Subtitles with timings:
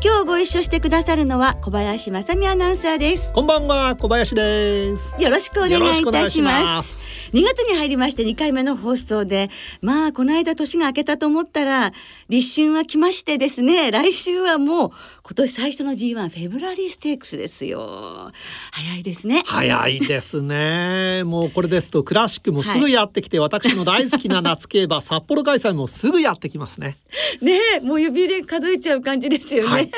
[0.00, 3.32] 今日ご一緒してくださるのは小林正美アナウンサーです。
[3.32, 5.16] こんばんは小林です。
[5.20, 9.50] よろしくお願いいたします2月に入りまして2回目の放送で
[9.80, 11.92] まあこの間年が明けたと思ったら
[12.28, 14.90] 立春は来ましてですね来週はもう
[15.22, 18.32] 今年最初の G1 フェブラリーステークスですよ。
[18.72, 19.42] 早いですね。
[19.44, 21.22] 早いですね。
[21.28, 26.96] もうこれですとクラシックもすぐやってきて、はい、私の大好きな夏競馬 札幌開催もすぐやってきますね。
[27.40, 29.90] ねもう指で数えちゃう感じですよね、はい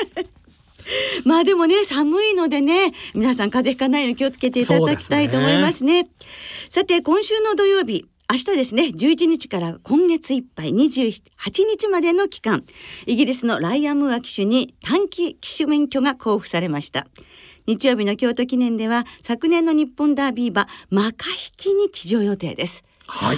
[1.25, 6.01] まあでもね寒いのでね皆さん風邪ひかないように気をつけていただきたいと思いますね。
[6.01, 6.09] すね。
[6.69, 11.21] さて今週の土曜日明日ですね11日から今月いっぱい28
[11.67, 12.63] 日までの期間
[13.05, 17.07] イギリスのライアン・ムーア騎手に短期騎手免許が交付されました。
[17.67, 22.83] 日曜日の京都記念では昨年の日本ダービー馬マカ引きに騎乗予定です。
[23.05, 23.37] はい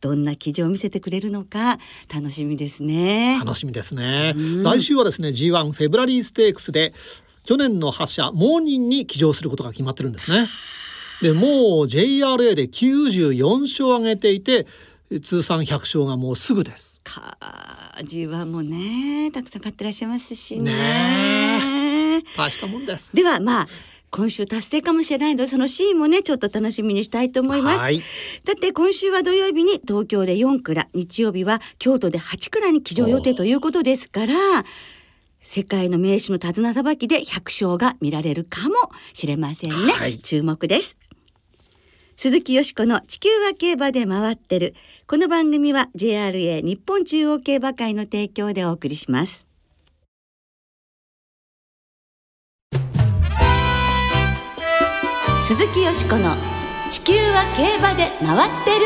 [0.00, 1.78] どんな記事を見せてくれるのか
[2.12, 3.38] 楽しみですね。
[3.38, 6.92] 楽しみですね、来週はですね G1 フェブラリーステークスで
[7.44, 10.46] 去年の覇者モーニンに騎乗することが決まってるんですね。
[11.22, 11.50] でもう
[11.86, 14.66] JRA で94勝を挙げていて
[15.24, 17.00] 通算100勝がもうすぐです。
[17.08, 17.38] か
[18.00, 22.18] G1 もねたくさん買ってらっしゃいますしね。
[22.18, 23.10] ね大したもんです。
[23.14, 23.68] ではまあ
[24.10, 27.78] 今週達成かもしれないのでそのシーンもねちょっと楽しみにしたいと思います。
[27.78, 34.34] だって今週は土曜日に東京で4蔵日曜日は京都で8蔵に騎乗予定ということですから
[35.40, 38.74] 世界の名手の手綱さばきで100勝が見られるかも
[39.12, 40.98] しれませんね、はい、注目です。
[42.16, 44.74] 鈴木よしこの地球は競馬で回ってる。
[45.10, 49.47] この番組は JRA 日本中央競馬会の提供でお送りします
[55.48, 56.36] 鈴木よしこの
[56.92, 58.84] 「地球は競馬で回ってる」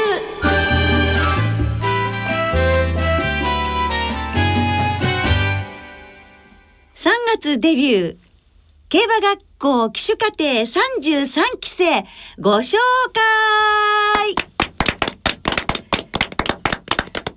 [6.94, 8.16] 3月デビュー。
[8.88, 12.06] 競馬学校騎手課程33期生。
[12.38, 12.76] ご紹
[13.12, 14.36] 介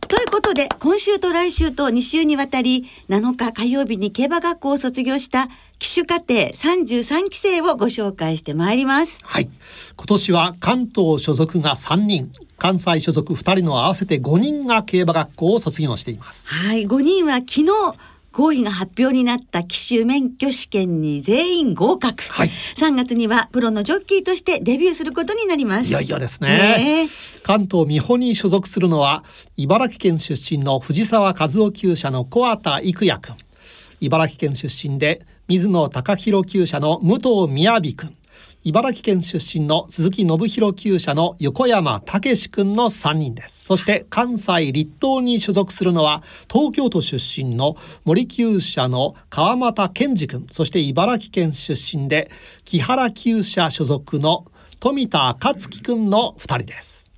[0.08, 5.48] ということで今週と来週と2週にわたり7日火曜日に競馬学校を卒業した
[5.80, 9.18] 騎手課程33期生をご紹介してまいります。
[9.24, 9.50] はい。
[9.96, 16.50] 今年は関東所属が3人関西所属2人の合わせて5人が競馬学校を卒業しています。
[16.50, 16.86] はい。
[16.86, 17.68] 5人は昨日
[18.36, 25.88] 合否が発表になった騎手免許試験に全員合格、はい、3月にはプロのジョッキーとしてデビューすることになります。
[25.88, 27.08] いよいよですね、ね、
[27.44, 29.24] 関東美穂に所属するのは
[29.56, 33.38] 茨城県出身の藤沢和夫厩舎の小畑育也君。
[34.02, 38.18] 茨城県出身で水野貴弘厩舎の武藤雅君
[38.68, 43.64] 茨城県出身の鈴木信弘厩舎の横山武史君の3人です。
[43.64, 52.32] そして関西立東に所属するのは東京都出身の森厩舎の川又健二君そして茨城県出身で
[52.64, 54.48] 木原厩舎所属の
[54.80, 57.12] 富田勝樹君の2人です、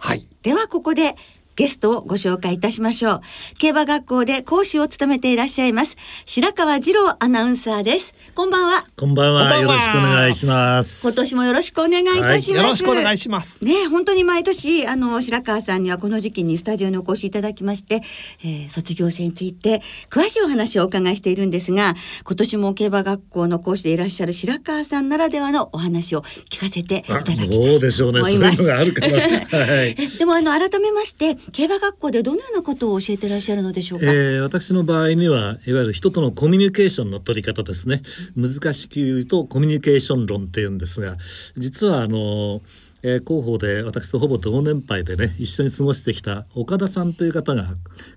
[0.00, 1.14] はい、はい、ではここで
[1.56, 3.20] ゲストをご紹介いたしましょう。
[3.58, 5.96] 競馬学校で講師を務めていらっしゃいます。
[6.26, 8.14] 白川二郎アナウンサーです。
[8.34, 8.86] こんばんは。
[8.96, 9.56] こんばんは。
[9.58, 11.06] よろしくお願いします。
[11.06, 12.50] 今年もよろしくお願いいたします。
[12.52, 13.64] はい、よろしくお願いします。
[13.64, 18.02] ね、本当に毎年、あの、白川さんにはこの時期にスタジオにお越しいただきまして、
[18.42, 21.94] えー、卒業生について詳しいお話をお伺いしているんですが、
[22.24, 27.70] 今年も競馬学校の講師でいらっしゃる白川さんならではのお話を聞かせていただきたいと思います。
[27.70, 28.20] そうでしょうね。
[28.20, 29.14] そういうのがあるかな。
[29.58, 29.94] はい。
[29.94, 34.06] でも、あの、改めまして、競馬学校でどのようなことを教えていらっしゃるのでしょうか？
[34.06, 38.02] えー、私の場合にはいわゆる人とのコミュニケーションの取り方ですね。
[38.36, 41.16] 難しく言うとコミュニケーション論っていうんですが、
[41.56, 42.62] 実はあの。
[43.06, 47.66] えー、広報で私とほぼ同年配でね一緒に過ごしてきた岡田さんという方が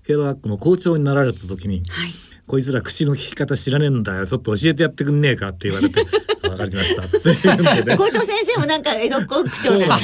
[0.06, 2.10] 競馬学校の校長になられた時に、はい
[2.46, 6.06] こいつら口の利き方知らねえんだよちょっと教えてやってくんねえかって言われてわ
[6.58, 7.18] かりましたって
[7.84, 9.98] ね、校長先生もなんか江戸っ子口調なんは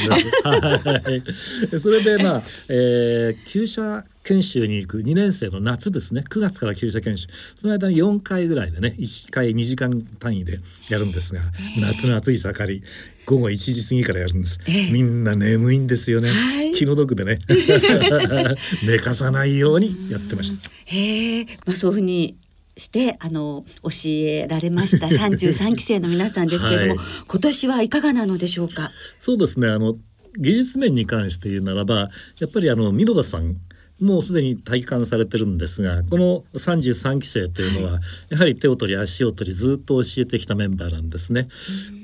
[1.76, 6.22] い、それでまあ、えー、厩舎研修に行く2年生の夏ですね。
[6.28, 7.26] 9月から厩舎研修。
[7.60, 11.42] その間に4回ぐらいでね1回2時間単位でやるんですが、
[11.78, 12.82] 夏の暑い盛り。
[13.26, 17.38] 午後1時過ぎからやるんです、えー、みんな眠いんですよね、はい、気の毒でね。
[18.84, 20.70] 寝かさないようにやってました。
[20.86, 22.36] へえ、まあそういうふうに
[22.76, 28.90] してあの教えられました 33期生の皆さんですけれども、はい、今年はいかがなのでしょうか？
[29.20, 29.68] そうですね。
[29.68, 29.96] あの
[30.38, 32.10] 技術面に関して言うならば
[32.40, 33.56] やっぱりあの箕田さん
[34.00, 41.48] もうすでに体感されてるんですがこの33期生というのは、やはり手を取り足を取りずっと教えてきたメンバーなんですね。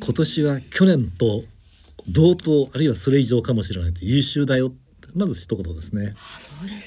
[0.00, 1.42] 今年は去年と
[2.08, 4.72] 同等あるいはそれ以上かもしれないと優秀だよ
[5.14, 6.14] まず一言ですね。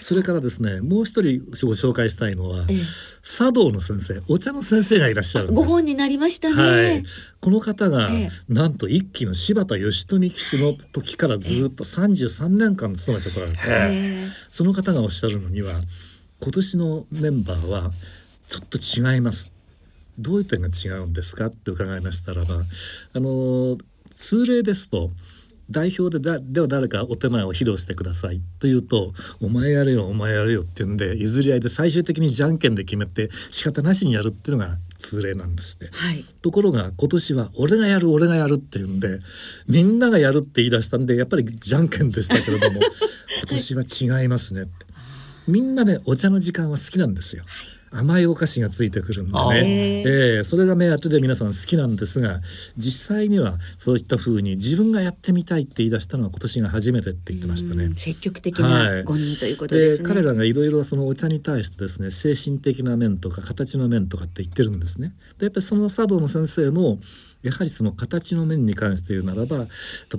[0.01, 2.77] それからですねもう一人ご紹介したいのは、ええ、
[3.23, 7.03] 茶道の先生お茶の先生がいらっしゃるご本になりましたね、はい、
[7.41, 13.57] この方が、え、なんと一期の柴田義富騎手の時からずっと33年間勤めてこられて、
[14.49, 15.73] その方がおっしゃるのには
[16.41, 17.91] 今年のメンバーは
[18.47, 19.49] ちょっと違います。
[20.19, 22.55] どういう点が違うんですかって伺いましたらば
[23.13, 23.77] あの
[24.15, 25.09] 通例ですと
[25.73, 39.19] 代表でだでは誰かお手前を披露してくださいと言うと「お前やれよお前やれよ」って言うんで譲り合いで最終的にじゃんけんで決めて仕方なしにやるっていうのが通例なんですね、はい、ところが今年は「俺がやる俺がやる」って言うんで
[39.67, 42.79] みんながやるって言い出したんでやっぱりじゃんけんでしたけれども
[43.41, 44.69] 今年は違いますね
[45.47, 47.43] みんなねお茶の時間は好きなんですよ。
[47.45, 52.41] はい甘いお菓子がついてくるんでね、えー、それが目当てで皆さん好きなんですが
[52.75, 57.91] 実際にはそういったふうに自分がやってみたいって言い出したのは今年が初めてって言ってましたね。
[57.95, 60.07] 積極的な5人ということですね。
[60.07, 65.13] 彼らがいろいろそのお茶に対してですね精神的な面とか形の面とかって言ってるんですね。
[65.37, 66.99] でやっぱりその茶道の先生も
[67.43, 69.67] やはりその形の面に関して言うならば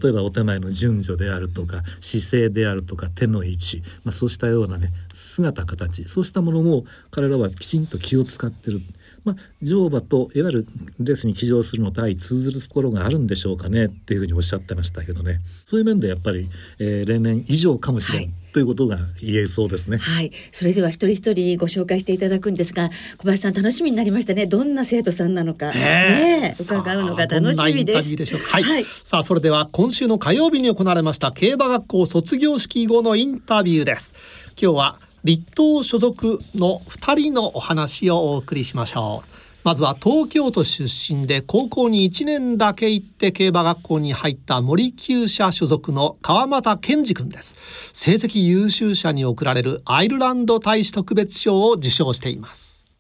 [0.02, 8.80] 例えばお手前の順序であるとか姿勢であるとか手の位置、まあ、そうしたようなね姿形そうしたものも彼らはきちんと気を使ってる。
[9.24, 10.66] まあ、乗馬といわゆる
[11.00, 15.40] レースに騎乗するのと相通ずるところがあるんでしょうかねっていうふうにおっしゃってましたけどね。
[15.64, 18.34] そういう面でやっぱり、えー、例年以上かもしれない、はい。
[18.54, 19.98] ということが言えそうですね。
[19.98, 24.46] はい、それでは一人一人ご紹介していただくんですが、小林さん楽しみになりましたね。
[24.46, 28.14] どんな生徒さんなのか、ね、伺うのが楽しみです。
[28.14, 34.14] ではい、はい、さあそれでは今週の火曜日に行われました競馬学校卒業式後のインタビューです。
[34.56, 39.43] 今日は立東所属の2人のお話をお送りしましょう。
[39.64, 47.56] まずは東京都出身で高校に1年だけ行って競馬学校に入った森厩舎所属の川又健二君です。
[47.94, 52.92] 成績優秀者に贈られるアイルランド大使特別賞を受賞しています、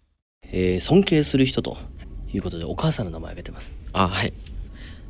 [0.44, 1.76] えー、尊敬する人と
[2.32, 3.76] いうことでお母さんの名前を挙げてます。
[3.92, 4.32] あはい。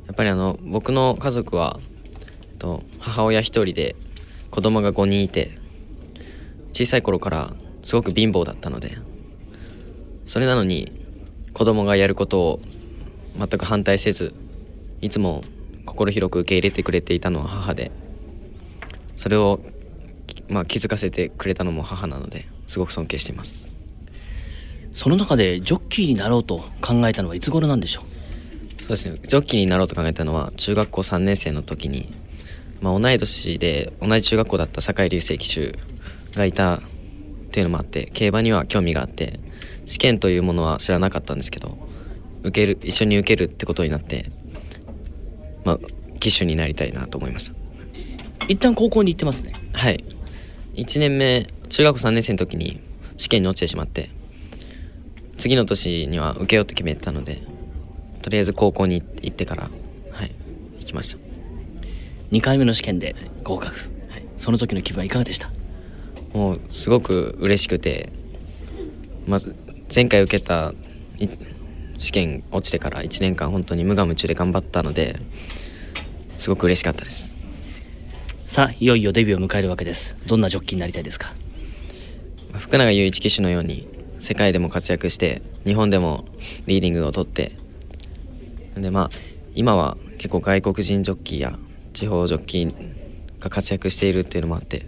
[0.08, 1.78] やっぱりあの僕の家族は
[2.58, 3.94] と母親一人で
[4.50, 5.56] 子供が5人いて
[6.72, 7.54] 小さい頃から
[7.84, 8.98] すごく貧乏だったので
[10.26, 11.03] それなのに
[11.54, 12.60] 子供がやることを
[13.38, 14.34] 全く反対せず
[15.00, 15.42] いつも
[15.86, 17.90] 心広く受け入れてくれていたのは母で
[19.16, 19.60] それを、
[20.48, 23.72] まあ、気づかせてくれたのも母なのですごく尊敬しています。
[24.92, 28.80] その中でジョッキーになろうと考えたのはいつ頃なんでしょう？
[28.80, 29.18] そうですね。
[29.22, 32.12] ジョッキーになろうと考えたのは中学校3年生の時に、
[32.80, 35.78] まあ、同い年で同じ中学校だった酒井流星騎手
[36.36, 36.80] がいたっ
[37.50, 39.40] ていうのもあって競馬には興味があって
[39.86, 41.76] 試験というものは知らなかったんですけど
[42.42, 44.30] 受ける一緒に受けるってことになって
[45.64, 45.78] まあ
[46.20, 47.54] 騎手になりたいなと思いました。
[48.48, 49.54] 一旦高校に行ってますね。
[49.72, 50.04] はい。
[50.74, 52.80] 1年目中学校3年生の時に
[53.16, 54.10] 試験に落ちてしまって
[55.38, 57.42] 次の年には受けようと決めてたので
[58.22, 59.70] とりあえず高校に行ってから
[60.10, 60.34] はい
[60.80, 61.18] 行きました。
[62.32, 63.14] 2回目の試験で
[63.44, 63.76] 合格、
[64.08, 65.50] はい、その時の気分はいかがでした？
[66.32, 68.10] もうすごく嬉しくて
[69.26, 69.54] まず
[69.94, 70.74] 前回受けた
[71.98, 75.20] 試験落ちてから1年間本当に無我夢中で頑張ったので
[76.36, 77.32] すごく嬉しかったです。
[78.44, 80.16] さあいよいよデビューを迎えるわけです。
[80.26, 81.32] どんなジョッキーになりたいですか？
[82.58, 83.86] 福永雄一騎手のように
[84.18, 86.24] 世界でも活躍して日本でも
[86.66, 87.52] リーディングを取って
[88.76, 89.10] でまあ
[89.54, 91.56] 今は結構外国人ジョッキーや
[91.92, 92.74] 地方ジョッキー
[93.38, 94.86] が活躍しているっていうのもあって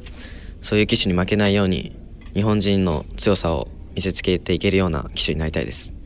[0.63, 1.97] そういう騎手に負けないように
[2.35, 5.97] 日本人の強さを見せつけていけるような機種になりたいです。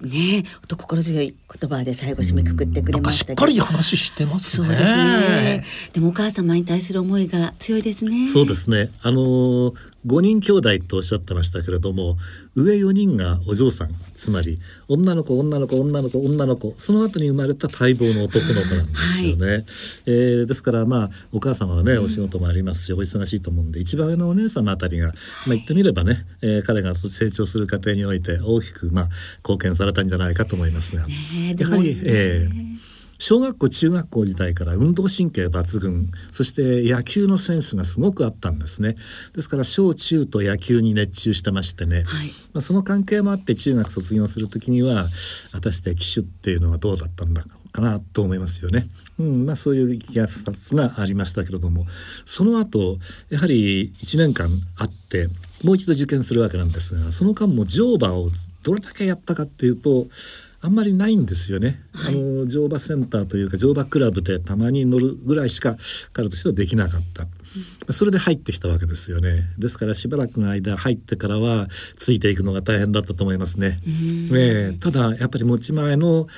[0.00, 4.66] ね、と心強い言葉で最後締めくくってくれましたしっかり話してますね。
[4.66, 5.64] そうですね。
[5.92, 8.26] でもお母様に対する思いが強いですね。
[8.26, 8.90] そうですね。
[9.02, 9.74] あのー、
[10.06, 12.16] 5人兄弟とおっしゃってましたけれども
[12.54, 19.46] 上4人がお嬢さんつまり女の子女の子女の子女の子その後に生まれた待望の男の子なんですよね。
[19.46, 19.64] はい、
[20.06, 32.89] えー、ですからまあお母様はねお仕事もありますし、お忙しいと思うんで一番上のお姉様あたりが、まあ、言ってみればね、えー、彼が成長する過程において大きくまあ貢献されたんじゃないかと思いますが、やはり、えー
[33.20, 38.96] 小学校中学校時代から運動神経抜群そして野球のセンスがすごくあったんですね。
[39.36, 45.06] ですから小中と野球に熱中してましてね、はい、まあ、その関係もあって中学卒業する時には
[45.52, 48.88] 果たして騎手っていうのはどうだったんだかなと思いますよね。
[49.18, 51.86] うんまあ、そういういきさつがありましたけれども。
[52.24, 52.98] その後
[53.28, 55.28] やはり1年間あって
[55.62, 58.30] もう一度受験するわけなんですがその間も乗馬を
[58.62, 60.06] どれだけやったかっていうと
[60.62, 65.76] あんまりないんですよね、はい、あの乗馬センターというか乗馬クラブでたまに乗るぐらいしか
[66.12, 67.26] 彼としてはできなかった。
[67.92, 69.48] それで入ってきたわけですよね。
[69.58, 73.80] ですからしばらくの間入ってからはついていくのが大変だったと思いますね。
[73.86, 76.28] えー、ただやっぱり持ち前の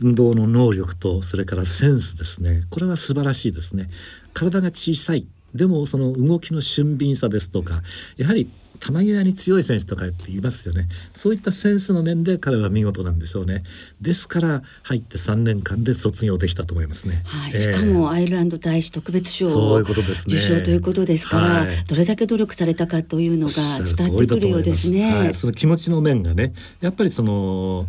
[0.00, 3.88] 運動の能力とそれからセンスですねこれは素晴らしいですね。
[4.34, 7.82] 体が小さいでもその動きの俊敏さですとか
[8.16, 8.50] やはり
[8.84, 10.88] 球際に強い選手とかって言いますよね。
[11.14, 13.62] そういったセンスの面で彼は見事なんでしょうね。
[14.00, 23.52] ですから入って3年間で卒業できたと思いますね、はい、えー、しかもアイルランド大使特別賞を受賞ということですから、はい、どれだけ努力されたかというのが
[23.84, 27.86] 伝わってくるようですね、はい、その気持ちの面がねやっぱりその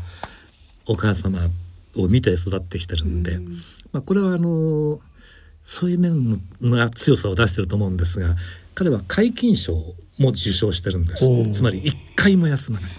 [0.85, 1.50] お母様
[1.95, 3.45] を見て育ってきてるんで、うん、
[3.91, 5.00] まあ、これはあの
[5.65, 8.35] そういう面が強さを出してると思うんですが
[8.75, 11.25] 彼は皆勤賞も受賞してるんです。
[11.53, 12.91] つまり一回も休まない。
[12.91, 12.98] や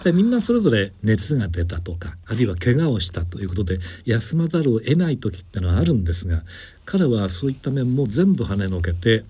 [0.00, 6.44] っぱりみんなそれぞれ熱が出たとかあるいは怪我をしたということで休まざるを得ない時ってのはあるんですが
[6.86, 9.24] 彼はそういった面も全部跳ねのけて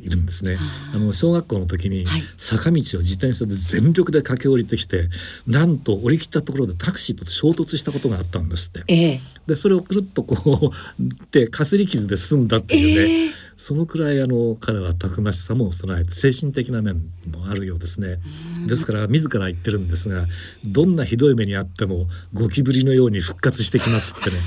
[0.00, 0.56] いるんですね。
[0.94, 2.06] あの小学校の時に
[2.38, 5.08] 坂道を自転車で全力で駆け下りてきて、
[5.46, 8.82] なんと降り切ったところでタクシーと衝突したことがあったんですって。
[8.88, 10.74] えー、でそれをくるっとこう
[11.30, 13.34] でかすり傷で済んだっていうね。
[13.60, 18.18] えーそのくらいあの彼はたくましさも備えて精神的な面もあるようですね。
[18.66, 20.24] ですから自ら言ってるんですが
[20.64, 24.38] どんなひどい目にあってもゴキブリのように復活してきますってね。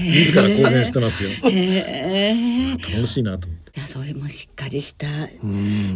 [0.00, 1.30] 自ら公言してますよ。
[1.42, 3.80] 楽しいなと思って。
[3.80, 5.08] それもしっかりした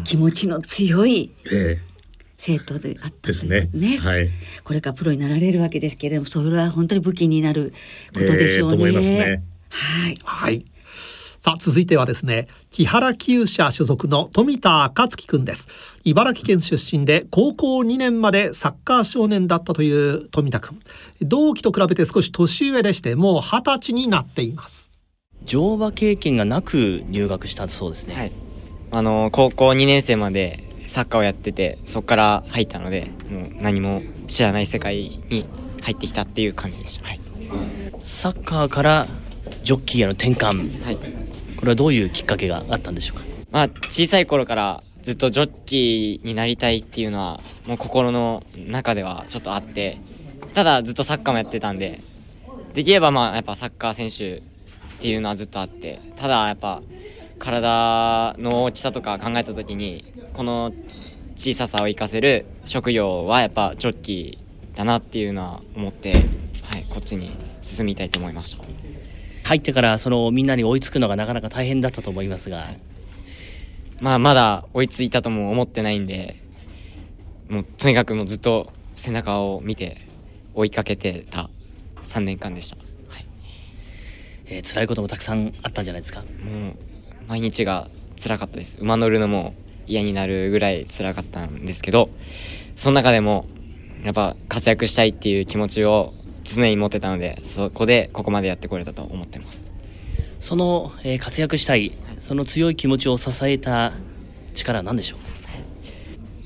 [0.03, 1.31] 気持ちの強い。
[1.53, 1.93] ええ。
[2.39, 3.71] 生徒であったですね。
[3.73, 4.29] ね、はい、
[4.65, 7.73] これからプロになられるわけですけれどもそれは本当に武器になる
[8.13, 8.85] ことでしょうね。
[8.87, 9.43] えー、ね。
[9.69, 10.72] はい、はい
[11.45, 15.97] さあ続いてはですね木原厩舎所属の富田敦樹くんです。
[16.05, 20.79] 茨城県出身で高校2年までサッカー少年だったという富田くん
[21.21, 24.93] 同期と比べて少し年上でしてもう二十歳になっています。
[25.45, 28.33] 乗馬経験がなく入学したそうですね、はい、
[28.93, 35.45] あの高校2年生までサッカーをやっててそこから入ったのでもう何も知らない世界に
[35.81, 37.21] 入ってきたっていう感じでした、はい、
[38.05, 39.09] サッカーから
[39.65, 41.22] ジョッキーへの転換、はい
[41.63, 43.25] これはどういうきっかけがあったんでしょうか？
[43.53, 50.01] まあ小さい頃からずっとジョッキーになりたいっていうのはもう心の中ではちょっとあって
[50.55, 52.01] ただずっとサッカーもやってたんで
[52.75, 54.43] できればまあやっぱサッカー選手っ
[54.99, 56.83] ていうのはずっとあってただやっぱ
[57.39, 60.73] 体の大きさとか考えた時にこの
[61.37, 66.15] 小ささを生かせる職業はやっぱジョッキーだなっていうのは思って、
[66.65, 68.65] はい、こっちに進みたいと思いました。
[69.45, 72.75] 入ってからそのみんなに追いつくのがなかなか大変だったと思いますが。
[74.01, 76.35] まあまだ追いついたとも思ってないんで
[77.49, 80.09] もうとにかくもうずっと背中を見て
[80.55, 81.49] 追いかけてた
[82.01, 82.77] 3年間でした、
[83.09, 83.27] はい。
[84.47, 86.23] えー、辛いこともたくさんあったんじゃないですか？
[86.23, 86.75] もう
[87.29, 87.89] 毎日が
[88.21, 88.77] 辛かったです。
[88.81, 89.55] 馬乗るのも
[89.87, 92.11] 嫌になるぐらい辛かったんですけど
[92.75, 93.47] その中でも
[94.03, 96.13] やっぱ活躍したいっていう気持ちを
[96.45, 99.71] 常に持ってたのでそこでここまでやってこれたと思ってます
[100.41, 103.93] その、えー、活躍したいその強い気持ちを支えた
[104.55, 105.19] 力は何でしょう？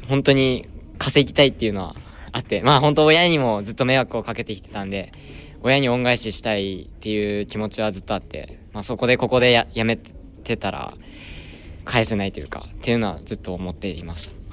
[0.09, 1.97] 本当に稼ぎたいっていうのは
[2.33, 5.13] あってまあ本当親にもずっと迷惑をかけてきてたんで
[5.63, 10.95] 親に恩返ししたいっていう気持ちはずっとあって、まあ、そこでここでややめてたら
[11.85, 14.46] 返せないというかっていうのはずっと思っていました。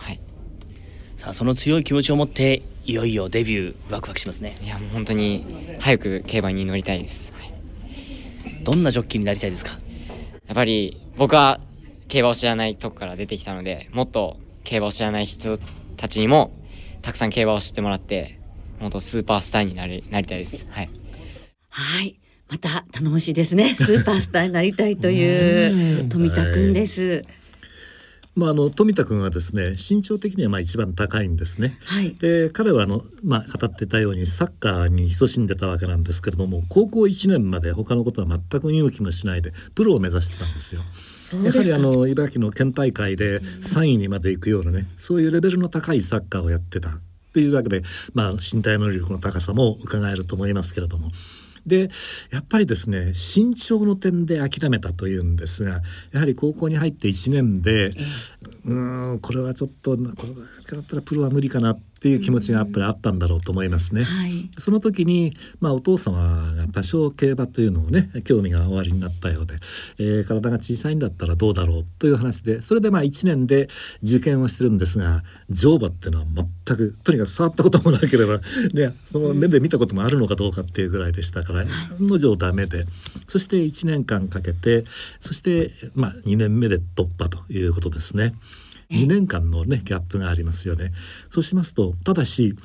[1.23, 4.57] はいさあその強い気持ちを持っていよいよデビューワクワクしますね。
[4.61, 9.79] いやもう本当に早く競馬に乗りたいです、はい、どんなジョッキーになりたいですか？
[10.47, 11.61] やっぱり僕は
[12.09, 15.57] 競馬を知らないとこから出てきたのでもっと競馬を知らない人
[15.95, 16.51] たちにも
[17.01, 18.41] たくさん競馬を知ってもらって
[18.81, 20.67] もっとスーパースターになりなりたいです。
[20.69, 20.89] はい。
[21.69, 22.19] はい。
[22.49, 23.73] また頼もしいですね。
[23.73, 27.23] スーパースターになりたいという富田くんです、
[28.35, 31.77] まあ、あの富田君はですね身長的にはまあ一番高いんですね。
[31.85, 40.81] はい、で彼はあの、まあ、語ってたようにサッカーに勤しんでたわけなんですけれども高校1年まで他のことは全く見向きもしないでプロを目指してたんですよ。
[41.43, 46.91] やはりあの茨城の県大会で3位にまで行くようなねそういうレベルの高いサッカーをやってたっ
[47.33, 47.81] ていうわけで、
[48.13, 51.09] まあ、身体能力の高さも伺えると思いますけれども
[51.65, 51.89] で
[52.31, 57.91] やっぱりですね身長の点で諦めたというんですがやはり高校に入って1年で、
[58.65, 64.03] うんこれはちょっとこれだったらプロは無理かなっていう気持ちがやっぱりあったんだろうと思いますね。
[64.03, 69.55] はい、その時に、まあ、お父様が多少競馬というのをね興味がおありになったようで、
[69.99, 73.69] えー、体が小さいんだったらどうだろうという話でそれでまあ1年で
[74.03, 76.25] 受験をしてるんですが乗馬っていうのは
[76.65, 78.41] 全くとにかく触ったこともなければ、
[78.73, 81.67] ね、その目で見たこともあるのかどうかっていうぐらいでしたから案
[82.07, 82.85] の定ダメで
[83.29, 84.83] そして1年間かけて
[85.21, 88.35] そして、まあ、2年目で突破ということですね。
[88.93, 90.91] 2年間のねギャップがありますよね。
[91.29, 92.55] そうしますとただし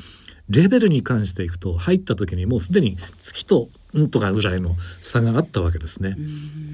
[0.49, 6.16] レベルに関していくと入った時にもうすでに月とうんとかぐらいの差があったわけですね。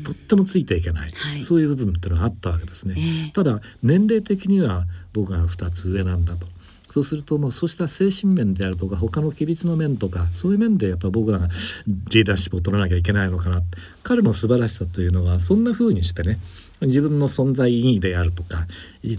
[0.04, 2.94] とってもついていけない、はい、そういう部分っていうのがあったわけですね。
[2.96, 6.46] えー、ただ年齢的には僕が2つ上なんだと。
[6.94, 11.48] そうするともうそうした精神面であるとか他の規律の面とかそういう面でやっぱ僕らが
[11.88, 13.62] リーダーシップを取らなきゃいけないのかな
[14.04, 16.38] 彼の素晴らしさというのはそんな風にしてね
[16.82, 18.68] 自分の存在意義であるとか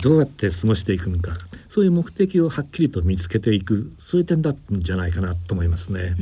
[0.01, 6.15] どうやって過ごしていくのかそういう目的をはっきりと見つけていくそういう点だったんじゃないかなと思いますね。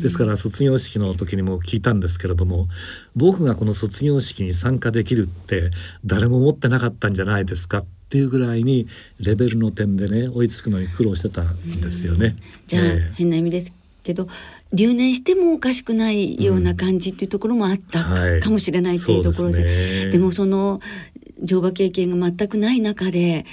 [0.00, 2.68] ですから卒業式の時にも聞いたんですけれども
[3.16, 5.72] 僕がこの卒業式に参加できるって
[6.04, 8.88] 誰も思ってなかったんじゃないですかっていうぐらいに
[9.20, 12.36] レベルの点でね追いつくのに苦労してたんですよね。
[12.66, 13.72] じゃあ、えー、変な意味です
[14.02, 14.28] けど
[14.72, 18.04] 留年してもおかしくないような感じっていうところもあった
[18.40, 19.62] かもしれないというところで。
[19.62, 20.80] ね、でもその
[21.42, 23.44] 乗馬経験が全くない中で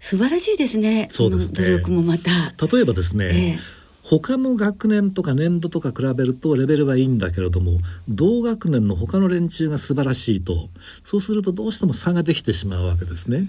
[0.00, 1.06] 素晴らしいですね。
[1.12, 1.54] そうですね。
[1.54, 2.30] 努力もまた。
[2.66, 10.68] 例えばですね、えー他の学年とか年度とか比べるとレベルはいいんだけれども同学年の他の連中が素晴らしいと。
[11.04, 13.46] そうするとどうしても差ができてしまうわけですね。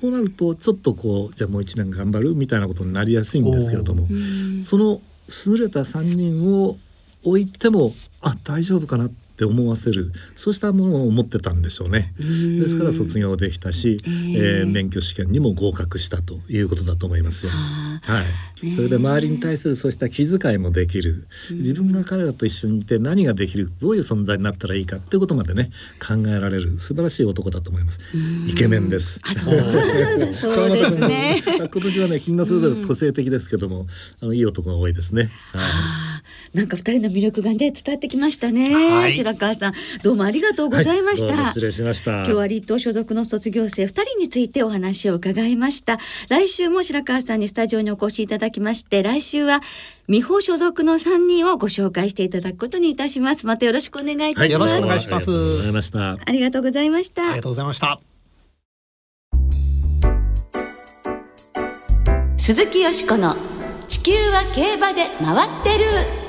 [0.00, 4.06] そうなるとちょっとこうじゃあもう1年頑張るみたいなことになりやすいんですけれども
[4.64, 5.00] その
[5.46, 6.76] 優れた3人を
[7.22, 12.14] 置いてもあ大丈夫かなって思わせるそうしたものを持ってたんでしょうね。
[12.18, 17.52] ですから卒業できたし、えー、えー、免許試験にも合格したということだと思いますよ。
[17.52, 21.26] はい、それで周りに対するそうした気遣いもできる。
[21.50, 25.70] 自分が彼らと一緒にいて何ができるどういう存在になったらいいかっていうことまでね
[26.00, 28.00] 考えられる素晴らしい男だと思います。
[28.46, 29.20] イケメンです。
[29.22, 31.42] あそうですね。
[31.44, 33.86] 今年はねみんなそれぞれ個性的ですけども、
[34.20, 35.30] あのいい男が多いですね。
[35.52, 36.13] はい
[36.54, 42.12] なんか二人の魅力がね伝わってきましたね、はい、白川さんどうもありがとうございました、はい、失礼しました。
[42.18, 45.98] 今日は立東所属の卒業生二人についてお話を伺いました。
[46.28, 49.62] 来週も白川さんにスタジオにお越しいただきまして来週は
[50.08, 53.46] 美保所属の三人をご紹介していただくことにいたします。
[53.46, 56.20] またよろしくお願いいたします、はい、よろしくお願いします。
[56.24, 57.22] ありがとうございました。
[57.22, 58.00] ありがとうございました。
[62.38, 63.34] 鈴木よしこの
[63.88, 66.23] 地球は競馬で回ってる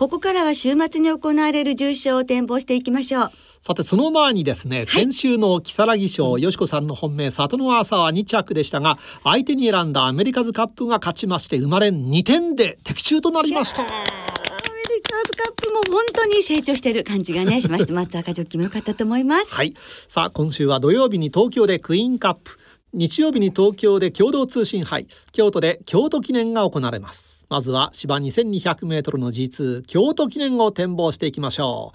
[0.00, 3.30] ここからは週末に行われる重賞を展望していきましょう。
[3.60, 13.82] さてその前にですね、はい、先週の木更木賞、よしこさんの本命里の朝は2着でしたが相手に選んだアメリカズカップが勝ちまして生まれ2点で的中となりました。
[13.82, 19.54] アメリカズカップも本当に成長している感じがねしまして松坂ジョッキも良かったと思います。
[19.54, 19.74] はい
[20.08, 22.58] さあ今週は土曜日に東京でクイーンカップ
[22.94, 31.92] 日曜日に東京で共同通信杯京都で京都記念が行われますまずは芝2200メートルの G2 京都記念を展望していきましょ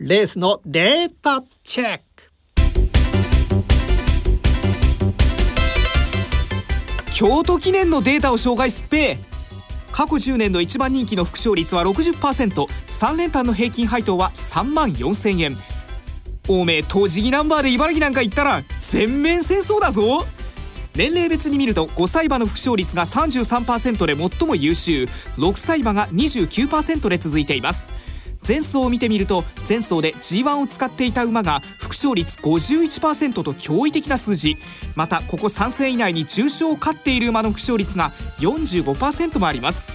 [0.00, 0.04] う。
[0.04, 2.32] レースのデータチェック。
[7.14, 9.18] 京都記念のデータを紹介すっぺ。
[9.92, 15.56] 過去10年の一番人気の副勝率は 60%3 連単の平均配当は3万4000円。
[16.48, 20.24] おめえ栃木ナンバーで茨城なんか行ったら全面戦争だぞ。
[20.98, 25.04] 年齢別に見ると5歳馬の副勝率が33%で最も優秀。
[25.36, 27.90] 6歳馬が29%で続いています。
[28.46, 34.56] 前走を見てみると前走で G1 を使っていた馬が副勝率51%と驚異的な数字。
[34.96, 39.92] またここ3戦以内に重賞を勝っている馬の副勝率が45%もあります。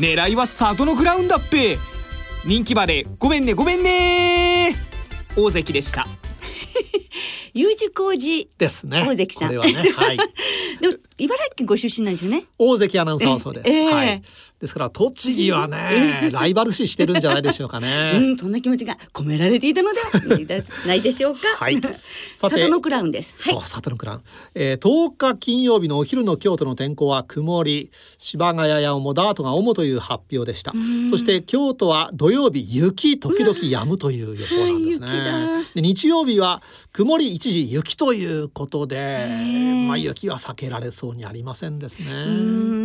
[0.00, 1.78] 狙いは里のグラウンだっぺ
[2.44, 4.74] 人気馬でごめんねごめんね
[5.36, 6.08] 大関でした。
[7.54, 9.48] U 字工事ですね大関さん。
[9.48, 10.16] これはね、はい。
[10.80, 12.44] でも茨城県ご出身なんですよね。
[12.58, 13.68] 大関アナウンサーはそうです。
[13.68, 14.22] えー、はい。
[14.62, 18.12] ですから栃木はね、ライバル視してるんじゃないでしょうかね。
[18.16, 20.06] うん、そんな気持ちが込められていたのでは
[20.86, 21.40] ないでしょうか。
[21.56, 21.80] はい。
[22.36, 23.34] さて、里のクラウンです。
[23.38, 24.20] はい、里のクラウン。
[24.54, 30.72] えー、10日金曜日のお昼の京都の天候は曇り、芝ヶ谷やもダートが主という発表でした。
[31.10, 35.66] そして京都は土曜日雪時々止むという予報なんですね。
[35.74, 39.26] で日曜日は曇り一時雪ということで、
[39.88, 41.01] まあ雪は避けられそう。
[41.02, 42.12] そうにありませんですね。
[42.12, 42.12] う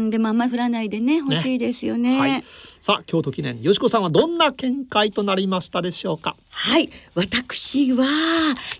[0.07, 0.09] ん。
[0.09, 2.19] でもあんまり降らないでね欲しいですよね、ね。
[2.19, 2.43] はい、
[2.79, 6.35] さあ京都記念よしこさんはどんな見解となりましたでしょうか？
[6.59, 6.89] はい。
[7.13, 8.03] 私は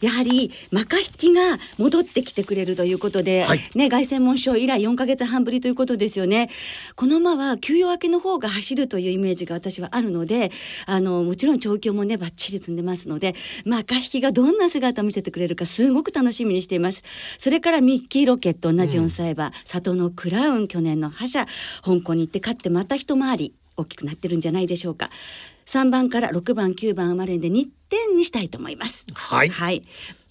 [0.02, 1.42] やはりマカ引きが
[1.78, 6.50] 戻ってきてくれるということで、はい、ね凱旋門賞以来4か月半ぶりということですよね。
[6.96, 10.52] この馬は休養明けの方が走るというイメージが私はあるので
[10.88, 17.04] あのもちろん調教もねバッチリ積んでますのでマカ引きがどんな姿を見せてくれるかすごく楽しみにしています。
[17.38, 21.46] それからミッキーロケット同じ4歳馬、うん、里のクラウン去年の覇者
[21.84, 25.12] 香港に行って勝ってまた一回り大きくなってるんじゃないでしょうか
[25.68, 29.06] 3番から6番9番生まれで2点にしたいと思います。
[29.14, 29.84] はい、はい、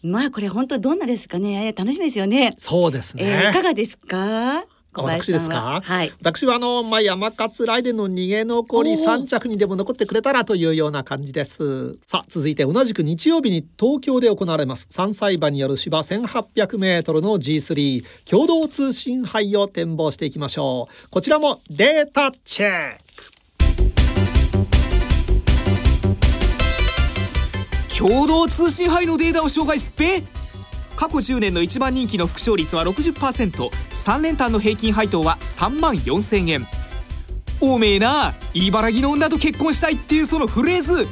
[0.02, 1.72] まあこれ本当どんなですかね。
[1.76, 2.54] 楽しみですよね。
[2.58, 4.64] そうですね、えー、いかがですか？
[4.98, 6.04] 私ですか、は。
[6.04, 11.98] い、私はあの、まあ、山勝来年の逃げ残り3着にでも残ってくれたらというような感じです。
[12.06, 14.88] さあ続いて同じく日曜日に東京で行われます。
[14.90, 21.10] 3歳馬による芝 1800m の G3 共同通信杯を展望していきましょう。
[21.10, 23.35] こちらもデータチェック
[27.98, 30.22] 共同通信杯のデータを紹介すっぺ。
[30.96, 36.66] 過去10年の一番人気の副勝率は 60%3 連単の平均配当は3万4000円。
[37.62, 41.08] おめえな茨城の女と結婚したいっていうそのフレーズ。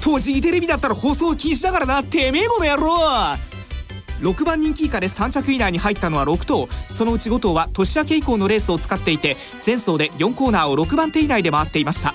[0.00, 2.02] 栃木テレビだったら放送禁止だからな。
[2.02, 2.96] てめえこの野郎。
[4.22, 6.66] 6番人気以下で3着以内に入ったのは6頭。
[6.88, 12.14] そのうち5頭は年明け以降のレースを使っていて前走で4コーナーを6番手以内で回っていました。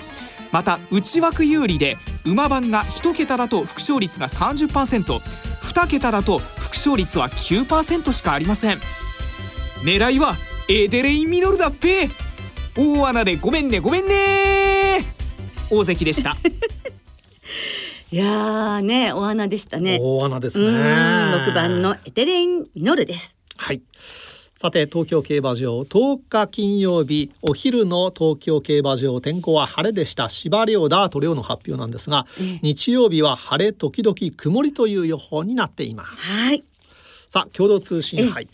[0.52, 8.78] また内枠有利で馬番が1桁だと副勝率が 30%2 桁だと副勝率は9%しかありません。
[9.82, 10.34] 狙いは
[10.68, 12.08] エデレインミノルだっぺ。
[12.76, 15.14] 大穴でごめんねごめんね。
[15.70, 16.36] 大関でした。
[18.10, 19.98] いやね大穴でしたね。
[20.00, 20.66] 大穴ですね。
[20.66, 23.36] 6番のエデレインミノルです。
[23.56, 23.82] はい
[24.60, 25.82] さて東京競馬場。
[25.82, 30.28] 10日金曜日お昼の東京競馬場天候は晴れでした。
[30.28, 32.26] 芝涼ダート涼の発表なんですが、
[32.60, 36.10] 日曜日は晴れ時々曇りという予報になっています。
[36.16, 36.64] はい。
[37.28, 38.48] さあ共同通信杯、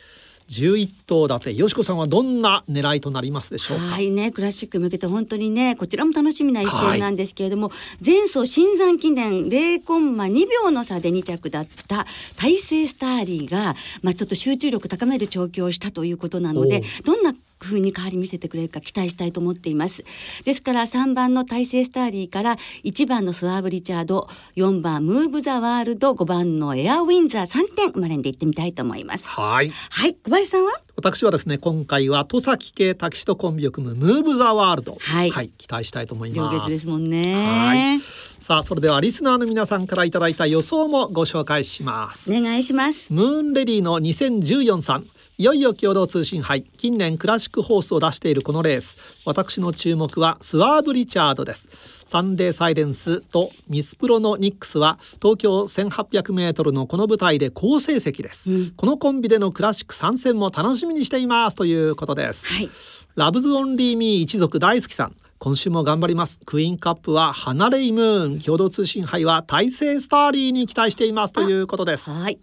[0.55, 3.85] 11頭立てよしこさんはどんな狙いとなりますでしょうか？
[3.85, 20.05] はいねクラシック向けて本当にねこちらも楽しみな一戦なんですけれども、はい、前走新山記念0コンマ2秒の差で2着だった大勢スターリーがまあちょっと集中力高める調教をしたということなのでどんな風に変わり見せてくれるか期待したいと思っています。
[20.45, 29.25] ですから3番の大勢スターリーから1番のスワーブ・リチャード4番ムーブ・ザ・ワールド5番のエア・ウィンザー3点生まれんでいってみたいと思います。
[29.27, 29.71] はい。
[29.90, 30.14] はい。
[30.14, 30.73] 小林さんは？
[30.97, 36.71] 私はですね今回は戸崎系タキシとコンビを組むムーブ・ザ・ワールド、はい、はい、期待したいと思います。
[36.71, 38.01] ですもんね。
[38.38, 42.31] さあそれではリスナーの皆さんからいただいた予想もご紹介します。
[42.31, 43.12] お願いします。
[43.12, 46.62] ムーンレディの2014さんいよいよ共同通信杯。
[46.62, 48.97] 近年クラシックホースを出しているこのレース。
[49.25, 52.05] 私の注目はスワーブ・リチャードです。
[52.07, 62.70] サンデーサイレンスとミスプロのニックスは東京 1800m のこの舞台で好成績です、うん、このコンビでのクラシック参戦も楽しみにしていますということです、はい、
[63.16, 65.16] ラブズオンリーミー一族大好きさん。
[65.38, 66.40] 今週も頑張ります。
[66.47, 68.40] クイーンカップはハナレイムーン。
[68.40, 72.11] 共同通信杯は大勢スターリーに期待していますということです。
[72.11, 72.38] はい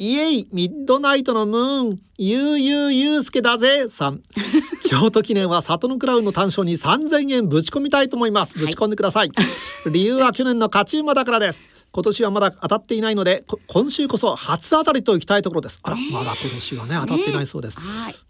[0.00, 4.22] イエイミッドナイトのムーンゆうゆうゆうすけだぜさん。
[4.88, 8.56] 京都記念は里のクラウンの単勝に3000円ぶち込みたいと思います。
[8.56, 9.42] ぶち込んでください、は
[9.88, 11.66] い、理由は去年の勝ち馬だからです。
[11.90, 15.80] 今年はまだ当たっていないので今週こそ初当たりといきたいところです。
[15.82, 17.80] あら、まだ今年はね当たってないそうです、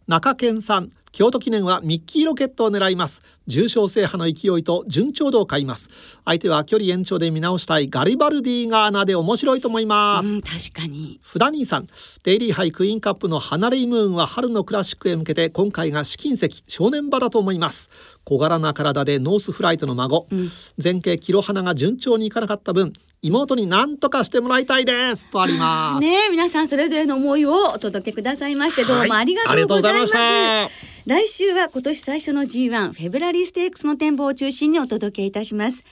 [0.07, 3.23] 中堅さん京都記念はミッキーロケットを狙います。
[3.49, 6.21] 重賞制覇の勢いと順調度を買います。
[6.25, 11.19] 相手は距離延長で見直したいガリバルディが穴で面白いと思います、確かに。
[11.21, 11.89] フダニーさん
[12.23, 17.91] デイリーハイクイーンカップのハナレイムーンは春のクラシックへ向けて今回が試金石正念場だと思います。
[18.23, 20.51] 小柄な体でノースフライトの孫、うん、
[20.81, 25.29] 前景キロ花が順調にいかなかった分妹に何とかしてもらいたいです。
[25.31, 26.01] とあります。
[26.01, 35.83] ね皆さんそれぞれの思いをお届けくださいましてどうもありがとうございます、はい来週は今年最初の G1 フェブラリーステークスの展望を中心にお届けいたします。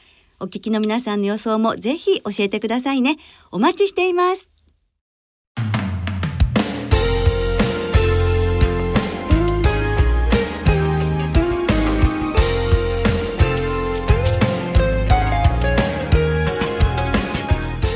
[0.40, 3.16] お聞きの皆さんの予想もぜひ教えてくださいね。
[3.50, 4.50] お待ちしています。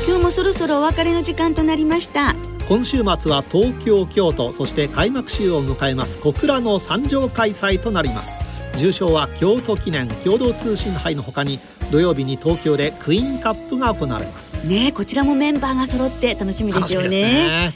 [0.07, 2.33] 今日もそろそろお別れの時間となりました。
[2.67, 8.37] 今週末は東京京都そして開幕週を迎えます小倉の参上開催となります。
[8.77, 11.59] 重賞は京都記念共同通信杯のほかに
[11.91, 14.67] 土曜日に東京でクイーンカップが行われます。
[14.67, 17.73] ねこちらもメンバーが揃って楽しみですよね。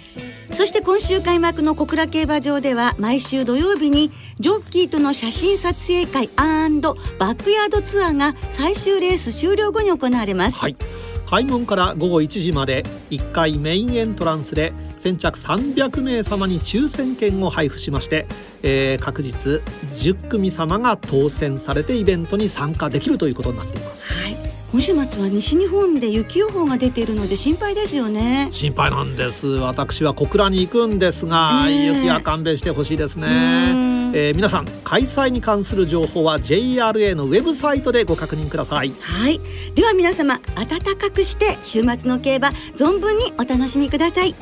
[0.52, 10.78] そして今週開幕の小倉競馬場では毎週土曜日にジョッキーとの写真撮影会バックヤードツアーが最終レース終了後に行われます、はい
[11.36, 18.26] 開門から午後1時まで1階メインエントランスで先着300名様に抽選券を配布しまして、
[18.64, 19.62] えー、確実
[19.96, 24.14] 10組様が当選されてイベントに参加できるということになっています。
[24.14, 24.35] はい
[24.76, 28.50] 今週末は西日本で雪予報が出ているので心配ですよね。
[28.52, 29.48] 心配なんです。
[29.48, 38.92] 私は小倉に行くんですが、えー、雪は勘弁してほしいですね、えー、皆さん開催に関する情報は JRA のウェブサイトでご確認ください。
[39.00, 39.40] はい。
[39.76, 44.36] では皆様暖かくして週末の競馬存分にお楽しみください。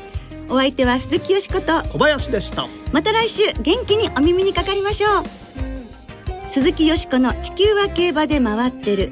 [0.49, 1.87] お相手は鈴木よしこと。
[1.89, 2.67] 小林でした。
[2.91, 5.23] また来週元気にお耳にかかりましょう。
[6.49, 9.11] 鈴木よしこの地球は競馬で回ってる